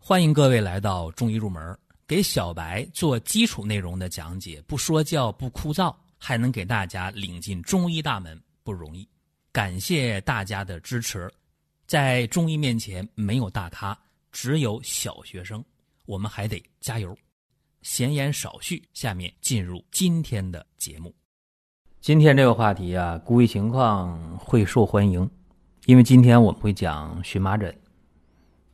[0.00, 9.06] 欢迎各位来到中医入门，给小白做基础内容的讲解，不说教不枯燥，还能给大家领进中医大门，不容易。
[9.52, 11.30] 感谢大家的支持，
[11.86, 13.98] 在中医面前没有大咖，
[14.32, 15.62] 只有小学生，
[16.06, 17.14] 我们还得加油。
[17.82, 21.14] 闲言少叙，下面进入今天的节目。
[22.00, 25.28] 今天这个话题啊，估计情况会受欢迎，
[25.84, 27.76] 因为今天我们会讲荨麻疹。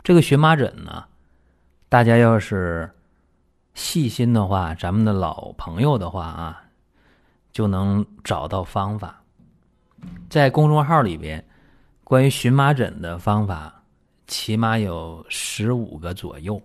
[0.04, 1.04] 这个荨麻疹呢？
[1.94, 2.90] 大家要是
[3.74, 6.64] 细心的话，咱们的老朋友的话啊，
[7.52, 9.22] 就能找到方法。
[10.28, 11.46] 在公众号里边，
[12.02, 13.84] 关于荨麻疹的方法，
[14.26, 16.60] 起码有十五个左右。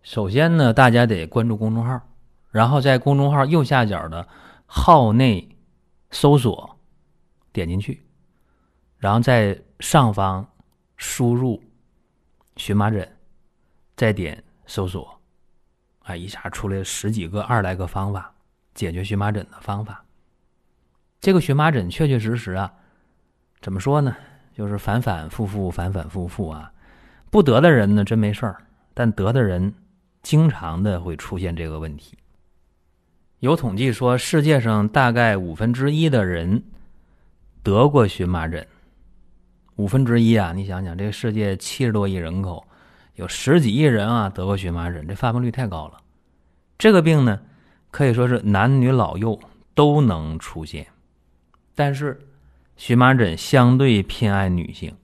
[0.00, 2.00] 首先呢，大家得关注公众号，
[2.48, 4.26] 然后在公众号右下角的
[4.64, 5.46] 号内
[6.10, 6.74] 搜索，
[7.52, 8.02] 点进去，
[8.96, 10.50] 然后在上方
[10.96, 11.62] 输入
[12.56, 13.06] 荨麻疹。
[14.00, 15.20] 再点搜索，
[16.04, 18.32] 啊，一下出来十几个、二来个方法
[18.72, 20.02] 解决荨麻疹的方法。
[21.20, 22.72] 这个荨麻疹确确实实啊，
[23.60, 24.16] 怎么说呢？
[24.54, 26.72] 就是反反复复、反反复复啊。
[27.30, 28.54] 不得的人呢，真没事儿；
[28.94, 29.74] 但得的人，
[30.22, 32.16] 经常的会出现这个问题。
[33.40, 36.64] 有统计说，世界上大概五分之一的人
[37.62, 38.66] 得过荨麻疹。
[39.76, 42.66] 五分之一啊，你想想，这个世界七十多亿人口。
[43.20, 45.98] 有十几亿人啊得过荨麻疹，这发病率太高了。
[46.78, 47.38] 这个病呢，
[47.90, 49.38] 可以说是男女老幼
[49.74, 50.86] 都能出现。
[51.74, 52.18] 但是，
[52.76, 54.96] 荨麻疹相对偏爱女性，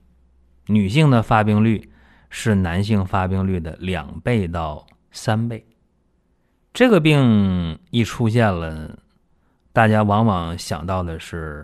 [0.65, 1.91] 女性的发病率
[2.31, 5.63] 是男性发病率的两倍到三倍。
[6.73, 8.97] 这个病一出现了，
[9.71, 11.63] 大家往往想到的是，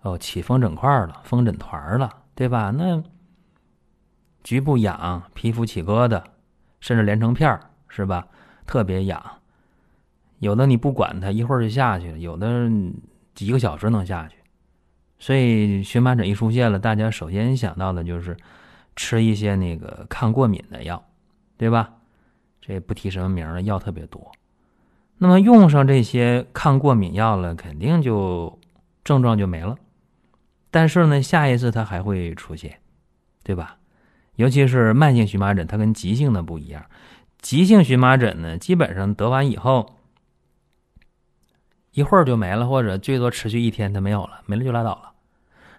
[0.00, 2.70] 哦，起风疹块了，风疹团了，对吧？
[2.70, 3.02] 那。
[4.42, 6.22] 局部痒，皮肤起疙瘩，
[6.80, 8.26] 甚至连成片儿，是吧？
[8.66, 9.22] 特别痒。
[10.38, 12.70] 有的你不管它，一会儿就下去了；有的
[13.34, 14.36] 几个小时能下去。
[15.18, 18.36] 所以荨麻疹一出现了，大家首先想到的就是
[18.96, 21.04] 吃一些那个抗过敏的药，
[21.58, 21.92] 对吧？
[22.62, 24.32] 这不提什么名了，药特别多。
[25.18, 28.58] 那么用上这些抗过敏药了，肯定就
[29.04, 29.76] 症状就没了。
[30.70, 32.78] 但是呢，下一次它还会出现，
[33.42, 33.76] 对吧？
[34.40, 36.82] 尤其是慢性荨麻疹，它跟急性的不一样。
[37.42, 39.96] 急性荨麻疹呢，基本上得完以后
[41.92, 45.10] 一会儿就没了，或者最多持续一天，它没有了，没了就拉倒了。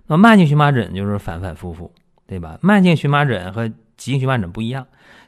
[0.05, 1.91] 那慢性荨麻疹就是反反复复，
[2.27, 2.59] 对吧？
[2.61, 3.67] 慢性荨麻疹和
[3.97, 4.85] 急性荨麻疹不一样，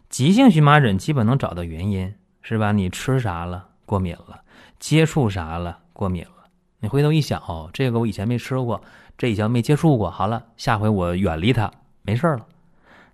[0.10, 2.14] 急性荨麻疹基本能找到原因，
[2.44, 2.72] 是吧？
[2.72, 4.42] 你吃啥了过敏了，
[4.80, 6.46] 接触啥了过敏了，
[6.82, 8.80] 你回头一想，哦，这个我以前没吃过，
[9.18, 11.72] 这以前没接触过，好了，下回我远离它，
[12.04, 12.46] 没事了。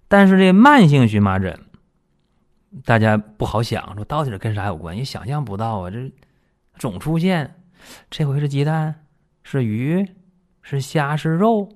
[0.10, 1.58] 但是这慢性荨麻疹，
[2.84, 4.98] 大家不好想，说到底是跟啥有关？
[4.98, 5.90] 也想象不到啊！
[5.90, 6.12] 这
[6.78, 7.62] 总出现，
[8.10, 9.06] 这回是鸡蛋，
[9.44, 10.06] 是鱼，
[10.62, 11.70] 是虾，是肉，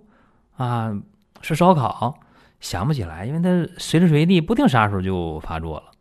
[0.57, 0.99] 啊，
[1.41, 2.19] 是烧烤，
[2.59, 5.91] 想不起来，因为它随时随地不定啥时候就发作了，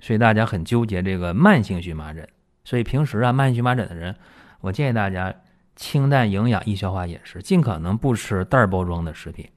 [0.00, 2.28] 所以大家很纠结这个慢性荨麻疹。
[2.64, 4.14] 所以平时啊，慢性荨麻疹的人，
[4.60, 5.34] 我建议大家
[5.74, 9.48] 清淡、营养、易消化饮食，尽可能不吃袋包装的食品。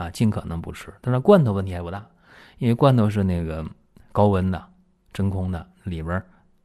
[0.00, 0.90] 啊，尽可能不吃。
[1.02, 2.02] 但是罐头问题还不大，
[2.56, 3.62] 因为罐头是那个
[4.12, 4.66] 高温的、
[5.12, 6.22] 真空的，里边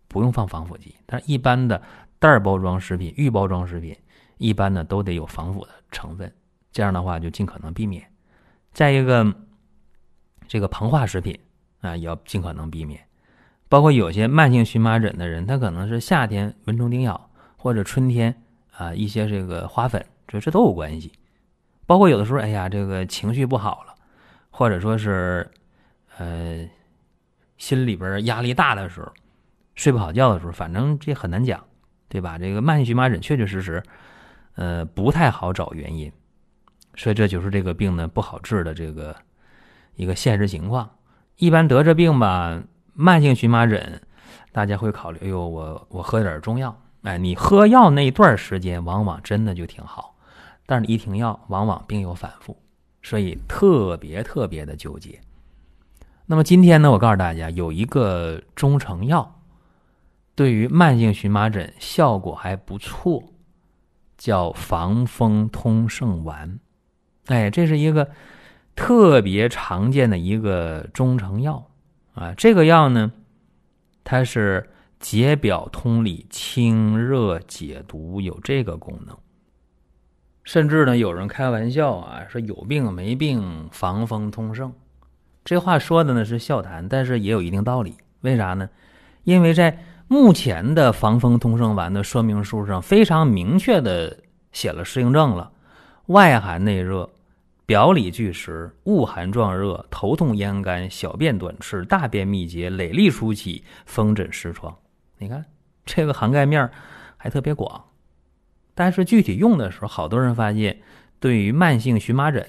[0.07, 0.95] 不用放防腐剂。
[1.05, 1.81] 但是一般的
[2.17, 3.93] 袋包装食品、预包装食品，
[4.37, 6.33] 一般呢都得有防腐的成分。
[6.71, 8.09] 这样的话就尽可能避免。
[8.71, 9.35] 再一个，
[10.47, 11.37] 这个膨化食品
[11.81, 13.01] 啊，也要尽可能避免。
[13.67, 18.41] 包括有些慢性荨麻疹的人，他可能是夏天蚊虫叮咬，或者春天
[18.71, 21.11] 啊一些这个花粉，这这都有关系。
[21.85, 23.93] 包括有的时候，哎呀，这个情绪不好了，
[24.49, 25.49] 或者说是，
[26.17, 26.67] 呃，
[27.57, 29.11] 心里边压力大的时候，
[29.75, 31.63] 睡不好觉的时候，反正这很难讲，
[32.09, 32.37] 对吧？
[32.37, 33.83] 这个慢性荨麻疹确确实实，
[34.55, 36.11] 呃，不太好找原因，
[36.95, 39.15] 所以这就是这个病呢不好治的这个
[39.95, 40.89] 一个现实情况。
[41.37, 44.01] 一般得这病吧，慢性荨麻疹，
[44.51, 50.14] 大家会考虑，哎呦，我我喝点中药，哎，你喝药那段时间，往往真的就挺好。
[50.65, 52.57] 但是，一停药，往往病有反复，
[53.01, 55.19] 所以特别特别的纠结。
[56.25, 59.41] 那么今天呢，我告诉大家，有一个中成药，
[60.33, 63.23] 对于慢性荨麻疹效果还不错，
[64.17, 66.59] 叫防风通圣丸。
[67.27, 68.09] 哎，这是一个
[68.75, 71.69] 特别常见的一个中成药
[72.15, 72.33] 啊。
[72.33, 73.11] 这个药呢，
[74.03, 74.67] 它是
[74.99, 79.15] 解表通里、清热解毒，有这个功能。
[80.45, 84.71] 甚至呢，有人开玩笑啊，说有病没病，防风通圣。
[85.43, 87.95] 这话说的呢是笑谈，但是也有一定道理。
[88.21, 88.69] 为啥呢？
[89.23, 94.17] 因为在目前的防风通圣丸的说明书上，非常明确的
[94.51, 95.51] 写了适应症了：
[96.05, 97.09] 外寒内热，
[97.65, 104.75] 表里俱实，恶寒壮热，头痛咽干，小便短赤，大便秘结，累粒初起，风疹湿疮。
[105.17, 105.43] 你看
[105.85, 106.69] 这个涵盖面
[107.17, 107.83] 还特别广。
[108.75, 110.77] 但是具体用的时候，好多人发现，
[111.19, 112.45] 对于慢性荨麻疹。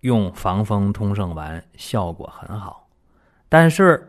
[0.00, 2.86] 用防风通圣丸效果很好，
[3.48, 4.06] 但是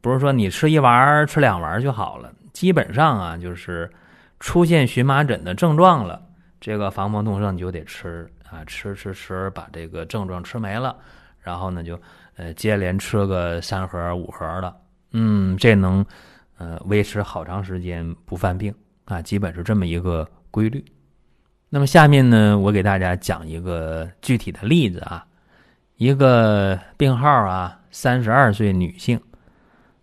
[0.00, 2.32] 不是说你吃一丸吃两丸就好了？
[2.52, 3.88] 基本上啊，就是
[4.40, 6.20] 出现荨麻疹的症状了，
[6.60, 10.96] 这个防风通圣你就得吃啊，吃吃吃，把这个症状吃没了，
[11.40, 11.96] 然后呢就
[12.34, 14.76] 呃接连吃个三盒五盒的，
[15.12, 16.04] 嗯，这能
[16.56, 20.84] 呃维持好长时间不犯病啊，基本是这么一个规律。
[21.70, 25.24] 那么下面呢，我给大家讲一个具体的例子啊。
[25.96, 29.20] 一个病号啊，三十二岁女性，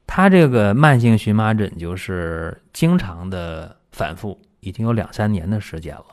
[0.05, 6.05] 她这个慢性荨麻疹就是经常的反复，已经有两三年的时间了。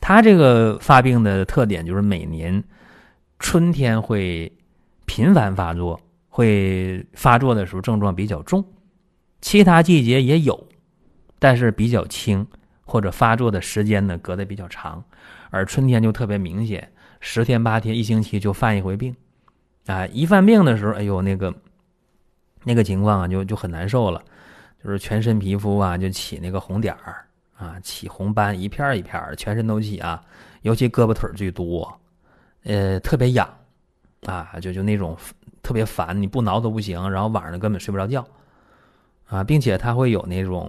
[0.00, 2.64] 她这个发病的特点就是每年
[3.38, 4.50] 春天会
[5.04, 6.00] 频繁发作，
[6.30, 8.64] 会发作的时候症状比较重，
[9.42, 10.66] 其他季节也有，
[11.38, 12.46] 但是比较轻，
[12.84, 15.02] 或者发作的时间呢隔得比较长，
[15.50, 16.90] 而春天就特别明显。
[17.20, 19.14] 十天八天一星期就犯一回病，
[19.86, 21.54] 啊，一犯病的时候，哎呦，那个
[22.64, 24.20] 那个情况啊，就就很难受了，
[24.82, 27.24] 就是全身皮肤啊就起那个红点儿
[27.56, 30.20] 啊，起红斑，一片一片的，全身都起啊，
[30.62, 31.96] 尤其胳膊腿最多，
[32.64, 33.48] 呃，特别痒，
[34.26, 35.16] 啊，就就那种
[35.62, 38.26] 特别烦，你不挠都不行，然后晚上根本睡不着觉，
[39.26, 40.68] 啊，并且它会有那种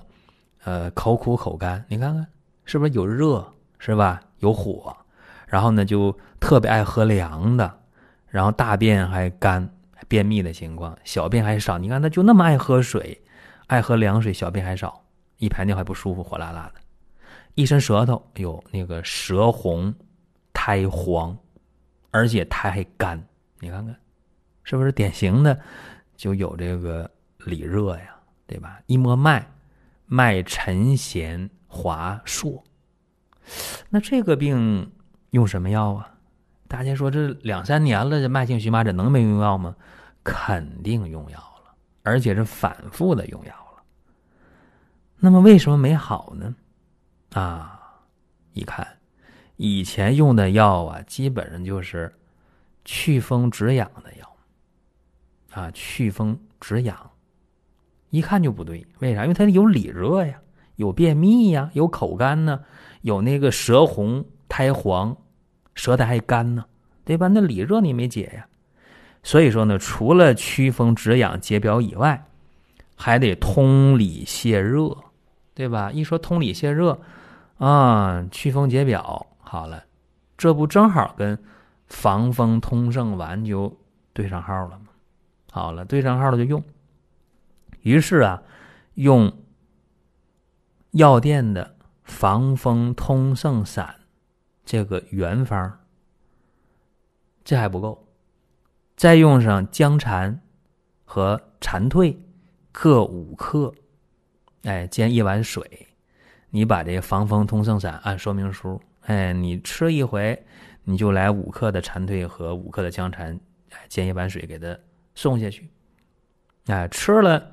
[0.64, 2.26] 呃口苦口干，你看看
[2.66, 3.46] 是不是有热
[3.80, 4.22] 是吧？
[4.40, 4.96] 有火。
[5.48, 7.80] 然后呢，就特别爱喝凉的，
[8.28, 9.70] 然后大便还干，
[10.08, 11.78] 便秘的情况，小便还少。
[11.78, 13.22] 你看他就那么爱喝水，
[13.68, 15.04] 爱喝凉水，小便还少，
[15.38, 16.82] 一排尿还不舒服，火辣辣的，
[17.54, 19.94] 一伸舌头，哎呦，那个舌红，
[20.54, 21.38] 苔黄，
[22.10, 23.24] 而且苔还干。
[23.60, 23.96] 你看看，
[24.64, 25.60] 是不是典型的
[26.16, 27.10] 就有这个
[27.46, 28.16] 里热呀？
[28.48, 28.80] 对吧？
[28.88, 29.48] 一摸脉，
[30.14, 32.64] 脉沉弦滑硕，
[33.90, 34.92] 那这个病。
[35.32, 36.14] 用什么药啊？
[36.68, 39.76] 大家说这两三年了，这慢性荨麻疹能没用药吗？
[40.24, 41.74] 肯定用药了，
[42.04, 43.84] 而且是反复的用药了。
[45.18, 46.56] 那么为什么没好呢？
[47.34, 47.98] 啊，
[48.54, 48.88] 一看
[49.56, 52.14] 以前用的药啊，基本上就是
[52.86, 54.36] 祛风止痒的药
[55.54, 57.10] 啊，祛风止痒，
[58.14, 58.86] 一看就不对。
[59.00, 59.24] 为啥？
[59.24, 60.40] 因为它有里热呀，
[60.76, 62.60] 有便秘呀，有口干呢，
[63.02, 65.18] 有那个舌红苔黄。
[65.74, 66.64] 舌苔还干呢，
[67.04, 67.28] 对吧？
[67.28, 68.46] 那里热你没解呀，
[69.24, 72.24] 所以说呢，除了祛风止痒解表以外，
[72.96, 74.96] 还得通里泻热，
[75.56, 75.92] 对吧？
[75.92, 77.02] 一说通里泻热，
[77.58, 79.84] 啊，祛风解表好了，
[80.38, 81.36] 这不正好跟
[81.88, 83.76] 防风通圣丸就
[84.14, 84.90] 对上号了吗？
[85.52, 86.64] 好了，对上号了就用。
[87.84, 88.44] 于是啊，
[88.96, 89.32] 用
[90.92, 93.96] 药店的防风通圣散。
[94.66, 95.80] 这个原方，
[97.44, 98.08] 这还不够，
[98.96, 100.40] 再用上姜蝉
[101.04, 102.16] 和蝉蜕
[102.72, 103.74] 各五克，
[104.64, 105.90] 哎，煎一碗水，
[106.50, 110.42] 你把这防风通圣散按说明书，哎，你吃一回，
[110.86, 113.38] 你就来五克的蝉蜕和五克的姜蝉，
[113.72, 114.80] 哎，煎一碗水给它
[115.14, 115.70] 送下去，
[116.68, 117.52] 哎，吃了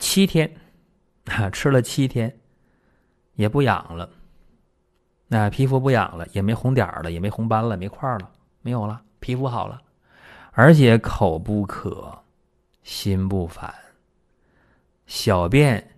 [0.00, 0.50] 七天，
[1.26, 2.36] 啊， 吃了七天，
[3.34, 4.10] 也不痒了。
[5.28, 8.28] 那皮肤不痒了，也没红点了，也没红斑了，没块了，
[8.62, 9.80] 没有了，皮肤好了，
[10.50, 12.18] 而且口不渴，
[12.82, 13.72] 心不烦，
[15.06, 15.96] 小便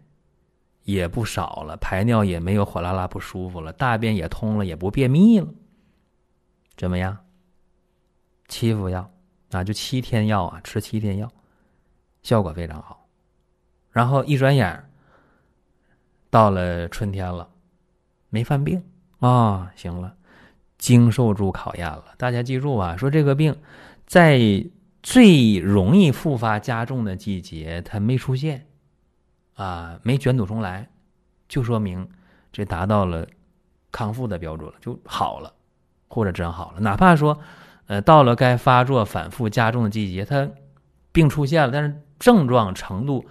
[0.83, 5.49] 也不少了，排尿也没有火辣辣不舒服了，大便也通了，也不便秘了，
[6.77, 7.17] 怎么样？
[8.49, 9.11] 七副药
[9.53, 11.31] 啊，就七天药啊，吃七天药，
[12.23, 13.02] 效果非常好。
[13.93, 14.89] 然后一转眼
[16.31, 17.49] 到了春天了，
[18.31, 18.83] 没犯病。
[19.21, 20.17] 啊，行了，
[20.79, 22.07] 经受住考验了。
[22.17, 23.57] 大家记住啊，说这个病
[24.05, 24.41] 在
[25.01, 28.67] 最容易复发加重的季节，它没出现，
[29.55, 30.91] 啊，没卷土重来，
[31.49, 32.09] 就说明
[32.51, 33.27] 这达到了
[33.93, 35.53] 康复的标准了，就好了，
[36.09, 36.81] 或者真好了。
[36.81, 37.39] 哪怕说，
[37.87, 40.49] 呃，到了该发作反复加重的季节，它
[41.13, 43.25] 病出现了，但是症状程度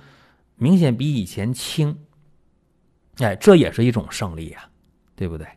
[0.62, 1.98] 明显比以前轻，
[3.18, 4.70] 哎，这也是一种胜利啊，
[5.16, 5.48] 对不对？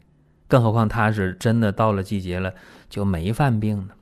[0.48, 2.54] 更何况他是真的到了季节了
[2.88, 3.94] 就没犯病呢，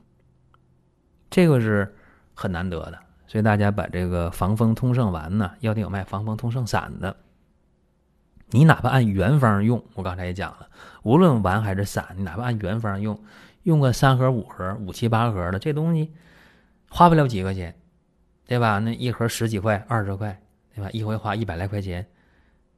[1.29, 1.93] 这个是
[2.33, 2.97] 很难得的。
[3.27, 7.13] 所以大家把这个防风通圣丸呢，药店有卖防风通圣散的。
[8.51, 10.69] 你哪怕按原方用，我刚才也讲了，
[11.01, 13.21] 无论丸还是散，你哪怕按原方用，
[13.63, 16.13] 用个三盒、五盒、五七八盒的这东西，
[16.89, 17.75] 花不了几块钱，
[18.45, 18.79] 对吧？
[18.79, 20.41] 那一盒十几块、二十块，
[20.75, 20.89] 对吧？
[20.91, 22.05] 一回花一百来块钱，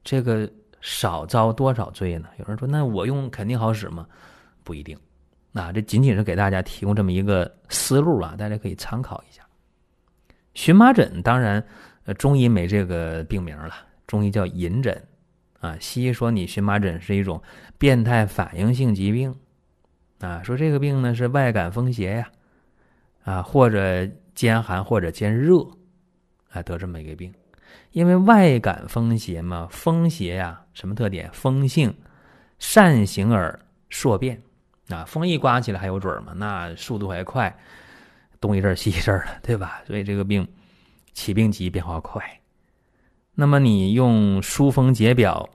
[0.04, 0.50] 这个
[0.80, 2.28] 少遭多少罪呢？
[2.38, 4.06] 有人说，那我用肯定好使吗？
[4.62, 4.98] 不一定。
[5.52, 9.42] 那这仅仅是给大家提供这么一个思路啊，大家可以参考一下。
[10.52, 11.64] 荨麻疹当然，
[12.04, 13.74] 呃，中医没这个病名了，
[14.06, 15.02] 中医叫隐疹，
[15.60, 17.42] 啊，西医说你荨麻疹是一种
[17.78, 19.34] 变态反应性疾病，
[20.20, 22.30] 啊，说这个病呢是外感风邪呀，
[23.24, 25.66] 啊，或者兼寒或者兼热，
[26.50, 27.32] 啊，得这么一个病，
[27.96, 31.30] 因为外感风邪嘛，风邪呀，什么特点？
[31.32, 31.96] 风性，
[32.58, 34.42] 善行而硕变，
[34.90, 36.34] 啊，风一刮起来还有准嘛？
[36.34, 37.58] 那速度还快。
[38.38, 39.80] 东一阵西一阵的， 对吧？
[39.86, 40.46] 所以这个病
[41.14, 42.22] 起病急，变化快。
[43.34, 45.48] 那么你用疏风解表、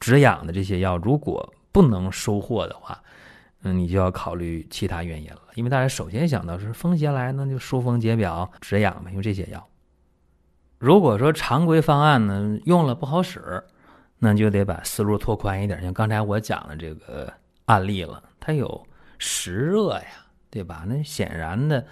[0.00, 2.98] 止痒的这些药，如果不能收获的话，
[3.60, 5.42] 嗯，你就要考虑其他原因了。
[5.54, 9.68] 因为大家首先想到是风邪来，那就疏风解表、止痒嘛，用这些药。
[10.84, 13.62] 如果说常规方案呢用了不好使，
[14.18, 15.80] 那就得把思路拓宽一点。
[15.80, 17.32] 像刚才我讲的这个
[17.64, 18.86] 案例了，它有
[19.18, 20.04] 湿热呀。
[20.50, 20.84] 对吧？
[20.86, 21.84] 那显然的，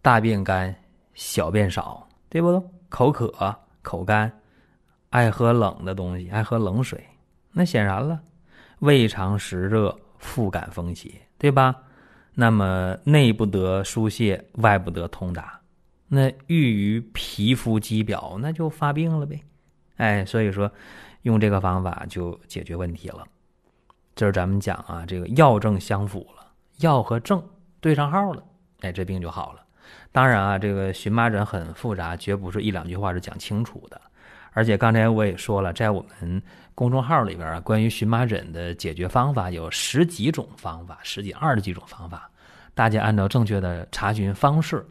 [0.00, 0.74] 大便干，
[1.12, 2.58] 小便少，对不？
[2.88, 4.32] 口渴、口干，
[5.10, 7.06] 爱喝冷的东西，爱喝冷水，
[7.52, 8.18] 那显然了，
[8.78, 11.76] 胃肠湿热，腹感风邪，对吧？
[12.32, 15.60] 那么内不得疏泄，外不得通达，
[16.08, 19.40] 那郁于皮肤肌表，那就发病了呗。
[19.96, 20.70] 哎，所以说，
[21.22, 23.24] 用这个方法就解决问题了。
[24.16, 26.46] 就是咱们讲啊，这个药症相符了，
[26.78, 27.42] 药和症。
[27.80, 28.42] 对上号了，
[28.80, 29.60] 哎，这病就好了。
[30.10, 34.00] 当然啊，这个荨麻疹很复杂，绝不是一两句话是讲清楚的。
[34.52, 36.42] 而且刚才我也说了，在我们
[36.74, 42.28] 公众号里边啊，关于荨麻疹的解决方法有十几种方法，十几二十几种方法。
[42.74, 44.84] 大家按照正确的查询方式，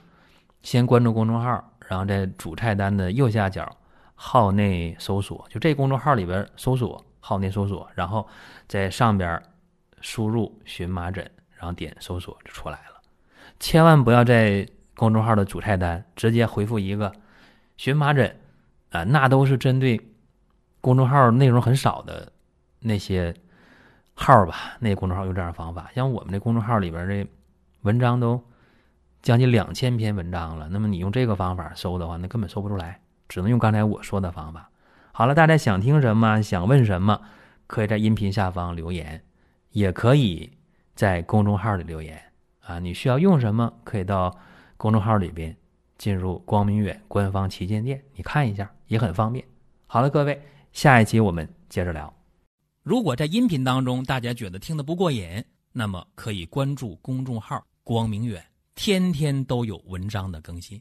[0.62, 3.70] 先关注公众号，然后在主菜单的右下角
[4.16, 8.28] 号内搜索，就这公众号里边搜索号内搜索，然后
[8.68, 9.42] 在上边
[10.02, 11.30] 输入荨麻疹。
[11.60, 13.02] 然后点搜索就出来了，
[13.60, 14.64] 千万不要在
[14.96, 17.12] 公众号的主菜单直接回复一个
[17.78, 18.40] “荨麻疹”，
[18.94, 20.00] 啊，那都是针对
[20.82, 22.32] 公众号内容很少的
[22.82, 23.34] 那些
[24.14, 24.78] 号吧。
[24.80, 27.28] 那公众号用这样的方法，像我们这公众号里边这
[27.82, 28.40] 文章都
[29.27, 34.72] 将近两千篇文章了，那么你用这个方法搜的话，那根本搜不出来，只能用刚才我说的方法。
[35.12, 37.19] 好了，大家想听什么，想问什么，
[37.67, 39.22] 可以在音频下方留言，
[39.72, 40.50] 也可以。
[40.96, 42.17] 在公众号里留言
[42.62, 43.69] 啊，你需要用什么？
[43.84, 44.34] 可以到
[44.77, 45.53] 公众号里边
[45.98, 49.43] 进入光明远官方旗舰店，你看一下也很方便。
[49.88, 50.41] 好了，各位，
[50.72, 52.12] 下一期我们接着聊。
[52.81, 55.43] 如果在音频当中大家觉得听得不过瘾，
[55.74, 58.41] 那么可以关注公众号光明远，
[58.77, 60.79] 天天都有文章的更新。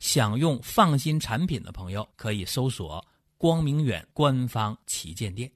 [0.00, 3.02] 想用放心产品的朋友，可以搜索
[3.38, 5.48] 光明远官方旗舰店。